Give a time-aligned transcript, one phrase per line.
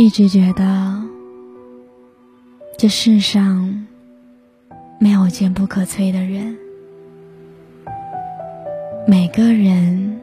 [0.00, 0.98] 一直觉得
[2.78, 3.86] 这世上
[4.98, 6.56] 没有坚不可摧的人，
[9.06, 10.18] 每个人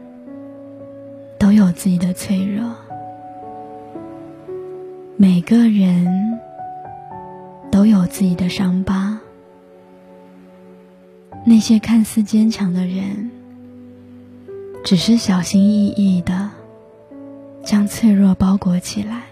[1.37, 2.73] 都有自己的脆弱，
[5.15, 6.39] 每个人
[7.69, 9.19] 都有自己的伤疤。
[11.45, 13.29] 那些看似坚强的人，
[14.83, 16.49] 只是小心翼翼的
[17.63, 19.26] 将脆弱包裹起来。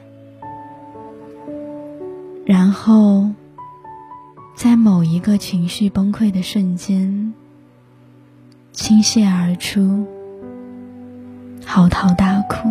[2.45, 3.27] 然后，
[4.55, 7.33] 在某一个情绪崩溃的瞬间，
[8.71, 10.05] 倾泻而出，
[11.65, 12.69] 嚎啕大哭。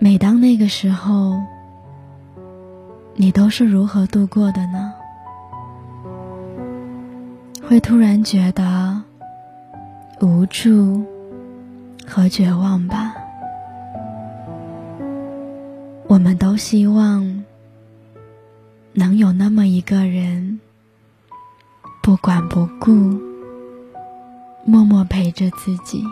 [0.00, 1.38] 每当那个时候，
[3.14, 4.92] 你都是如何度过的呢？
[7.62, 9.00] 会突然觉得
[10.20, 11.04] 无助
[12.04, 13.14] 和绝望吧？
[16.10, 17.44] 我们都希望
[18.94, 20.58] 能有那么一个人，
[22.02, 22.90] 不管不顾，
[24.66, 26.02] 默默陪着自己，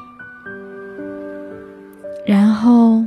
[2.25, 3.05] 然后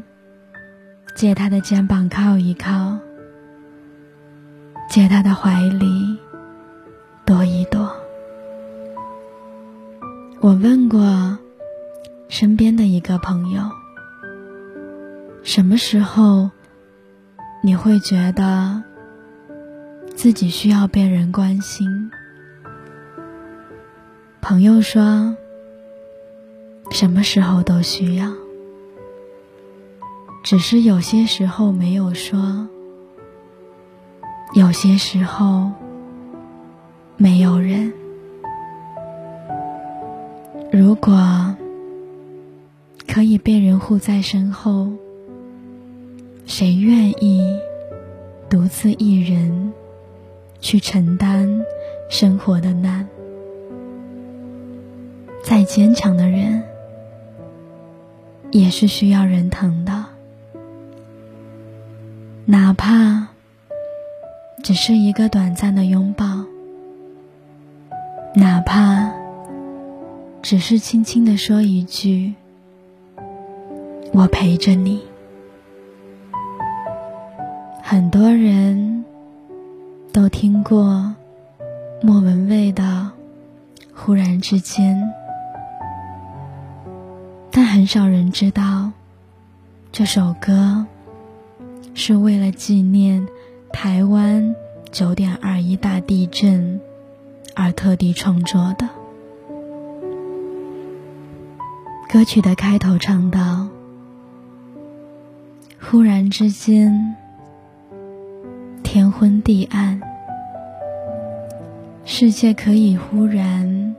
[1.15, 2.97] 借他的肩膀靠一靠，
[4.89, 6.19] 借他的怀里
[7.25, 7.89] 躲一躲。
[10.41, 11.37] 我问过
[12.27, 13.63] 身边的一个朋友，
[15.41, 16.51] 什么时候？
[17.63, 18.81] 你会觉得
[20.15, 22.09] 自己需要被人关心。
[24.41, 25.35] 朋友说，
[26.89, 28.33] 什么时候都需要，
[30.43, 32.67] 只是有些时候没有说，
[34.55, 35.71] 有些时候
[37.15, 37.93] 没有人。
[40.71, 41.55] 如果
[43.07, 44.91] 可以被人护在身后。
[46.51, 47.57] 谁愿意
[48.49, 49.71] 独自一人
[50.59, 51.49] 去承担
[52.09, 53.07] 生活的难？
[55.41, 56.61] 再坚强的人
[58.51, 60.05] 也是需要人疼的，
[62.43, 63.29] 哪怕
[64.61, 66.25] 只是一个短暂的拥抱，
[68.35, 69.09] 哪怕
[70.41, 72.33] 只是轻轻的说一句
[74.11, 74.99] “我陪着你”。
[77.91, 79.03] 很多人
[80.13, 81.13] 都听过
[82.01, 82.83] 莫文蔚的
[83.93, 84.95] 《忽然之间》，
[87.51, 88.93] 但很少人知道，
[89.91, 90.85] 这首歌
[91.93, 93.27] 是为了纪念
[93.73, 94.55] 台湾
[94.89, 96.79] 九点二一大地震
[97.57, 98.87] 而特地创作的。
[102.09, 103.67] 歌曲的开头唱道
[105.77, 107.17] ：“忽然之间。”
[109.21, 110.01] 昏地暗，
[112.05, 113.95] 世界可以忽然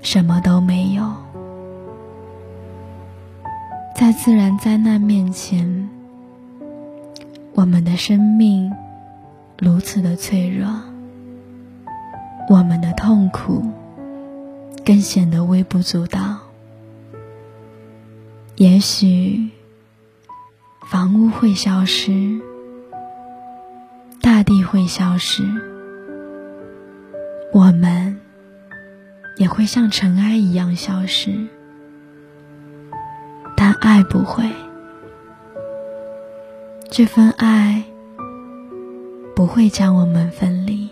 [0.00, 1.12] 什么都没有。
[3.96, 5.90] 在自然灾难面前，
[7.54, 8.72] 我们的生命
[9.58, 10.68] 如此的脆弱，
[12.48, 13.72] 我们的痛苦
[14.84, 16.38] 更显得微不足道。
[18.54, 19.50] 也许
[20.88, 22.40] 房屋会消失。
[24.52, 25.42] 大地会消失，
[27.54, 28.20] 我们
[29.38, 31.30] 也会像尘埃一样消失，
[33.56, 34.44] 但爱不会。
[36.90, 37.82] 这份爱
[39.34, 40.90] 不会将我们分离，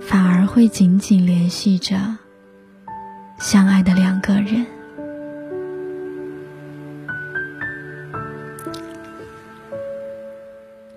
[0.00, 1.98] 反而会紧紧联系着
[3.38, 4.64] 相爱的两个人。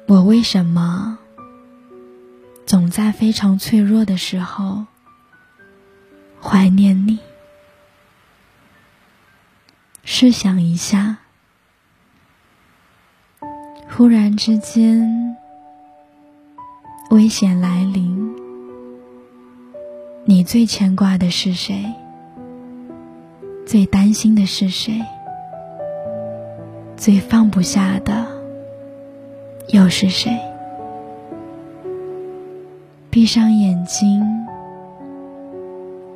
[0.08, 1.20] 我为什么
[2.66, 4.86] 总在非常脆弱的时候
[6.42, 7.20] 怀念你？
[10.06, 11.18] 试想一下，
[13.90, 15.36] 忽然之间
[17.10, 18.34] 危险来临，
[20.24, 21.84] 你最牵挂的是谁？
[23.66, 25.04] 最担心的是谁？
[26.96, 28.37] 最放不下的？
[29.70, 30.32] 又是谁？
[33.10, 34.24] 闭上眼睛，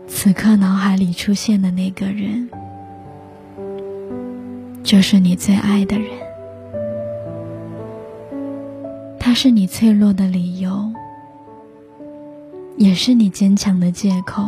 [0.07, 2.49] 此刻脑海里出现的那个人，
[4.83, 6.09] 就是你最爱的人。
[9.19, 10.91] 他是你脆弱的理由，
[12.77, 14.43] 也是你坚强的借口。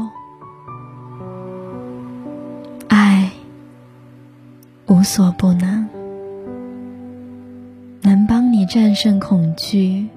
[2.88, 3.31] 爱
[4.88, 5.88] 无所不能，
[8.73, 10.07] 战胜恐惧，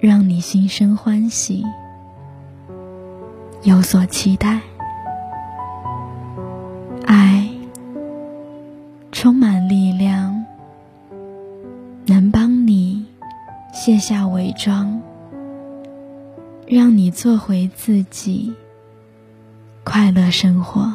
[0.00, 1.64] 让你心生欢喜，
[3.62, 4.60] 有所期待。
[7.06, 7.48] 爱
[9.12, 10.44] 充满力量，
[12.06, 13.06] 能帮你
[13.72, 15.00] 卸下伪装，
[16.66, 18.52] 让你做回自己，
[19.84, 20.92] 快乐生活。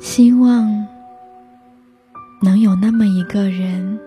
[0.00, 0.86] 希望
[2.46, 3.98] 能有那么一个人，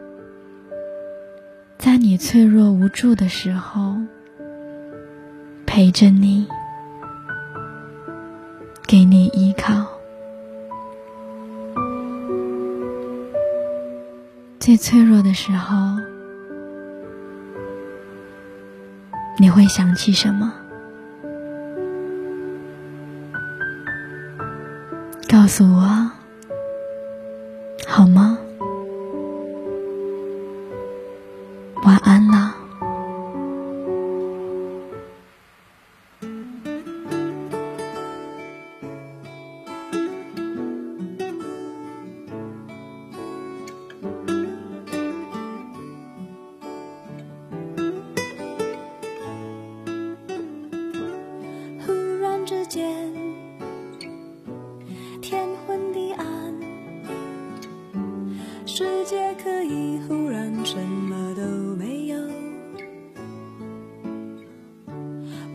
[1.77, 3.97] 在你脆弱无助的时候
[5.65, 6.47] 陪着你，
[8.87, 9.85] 给你依靠。
[14.57, 15.75] 最脆弱的时候，
[19.37, 20.53] 你会想起什么？
[25.27, 26.09] 告诉我，
[27.99, 28.48] 好吗？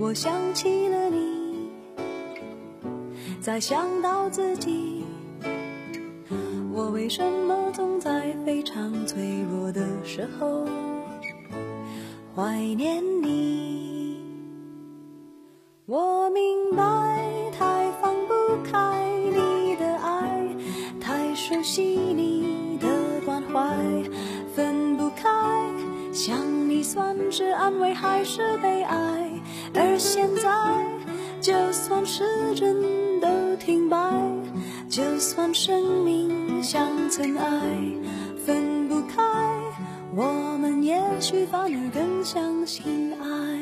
[0.05, 1.71] 我想起了你，
[3.41, 5.03] 再想到自己，
[6.75, 10.67] 我为什么总在非常脆弱的时候
[12.37, 14.19] 怀念你？
[15.87, 17.19] 我明白，
[17.59, 20.55] 太放不开你的爱，
[21.01, 22.87] 太熟悉你的
[23.25, 23.43] 关。
[23.51, 23.75] 怀
[24.55, 25.31] 分不开，
[26.13, 26.37] 想
[26.85, 29.31] 算是安慰还是悲哀？
[29.75, 30.51] 而现在，
[31.41, 32.23] 就算时
[32.55, 32.77] 针
[33.21, 33.99] 都停摆，
[34.89, 37.61] 就算生命像尘埃，
[38.45, 39.23] 分不开，
[40.15, 43.54] 我们也许反而更相信爱。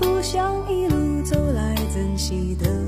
[0.00, 2.79] 不想一路走来珍惜的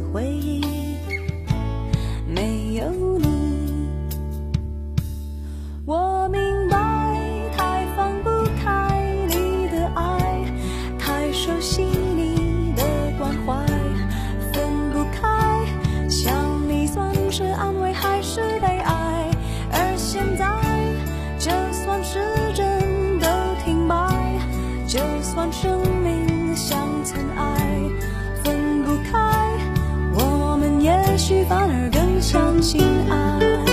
[31.06, 33.71] 也许反而更相信爱。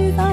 [0.00, 0.29] 知道。